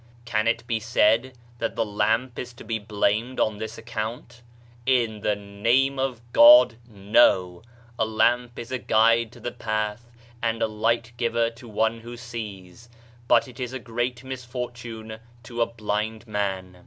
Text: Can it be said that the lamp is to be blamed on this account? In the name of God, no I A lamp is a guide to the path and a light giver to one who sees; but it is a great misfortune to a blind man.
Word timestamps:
Can 0.25 0.47
it 0.47 0.65
be 0.65 0.79
said 0.79 1.33
that 1.59 1.75
the 1.75 1.85
lamp 1.85 2.39
is 2.39 2.53
to 2.53 2.63
be 2.63 2.79
blamed 2.79 3.39
on 3.39 3.59
this 3.59 3.77
account? 3.77 4.41
In 4.87 5.19
the 5.21 5.35
name 5.35 5.99
of 5.99 6.21
God, 6.33 6.77
no 6.89 7.61
I 7.99 8.03
A 8.03 8.05
lamp 8.07 8.57
is 8.57 8.71
a 8.71 8.79
guide 8.79 9.31
to 9.33 9.39
the 9.39 9.51
path 9.51 10.09
and 10.41 10.59
a 10.63 10.67
light 10.67 11.13
giver 11.17 11.51
to 11.51 11.67
one 11.67 11.99
who 11.99 12.17
sees; 12.17 12.89
but 13.27 13.47
it 13.47 13.59
is 13.59 13.73
a 13.73 13.79
great 13.79 14.23
misfortune 14.23 15.19
to 15.43 15.61
a 15.61 15.67
blind 15.67 16.25
man. 16.25 16.79